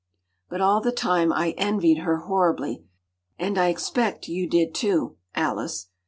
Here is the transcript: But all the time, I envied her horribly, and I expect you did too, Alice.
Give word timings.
But 0.49 0.61
all 0.61 0.81
the 0.81 0.91
time, 0.91 1.31
I 1.31 1.51
envied 1.59 1.99
her 1.99 2.21
horribly, 2.21 2.83
and 3.37 3.55
I 3.55 3.67
expect 3.69 4.27
you 4.27 4.49
did 4.49 4.73
too, 4.73 5.17
Alice. 5.35 5.89